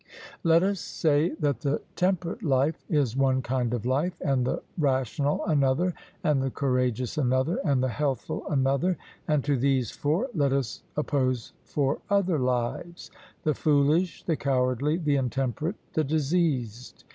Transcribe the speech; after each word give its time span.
Let 0.41 0.63
us 0.63 0.79
say 0.79 1.29
that 1.41 1.59
the 1.59 1.79
temperate 1.95 2.41
life 2.41 2.83
is 2.89 3.15
one 3.15 3.43
kind 3.43 3.71
of 3.71 3.85
life, 3.85 4.19
and 4.25 4.43
the 4.43 4.63
rational 4.75 5.45
another, 5.45 5.93
and 6.23 6.41
the 6.41 6.49
courageous 6.49 7.19
another, 7.19 7.57
and 7.63 7.83
the 7.83 7.87
healthful 7.89 8.47
another; 8.49 8.97
and 9.27 9.43
to 9.43 9.55
these 9.55 9.91
four 9.91 10.27
let 10.33 10.53
us 10.53 10.81
oppose 10.97 11.53
four 11.61 11.99
other 12.09 12.39
lives 12.39 13.11
the 13.43 13.53
foolish, 13.53 14.23
the 14.23 14.35
cowardly, 14.37 14.97
the 14.97 15.17
intemperate, 15.17 15.75
the 15.93 16.03
diseased. 16.03 17.03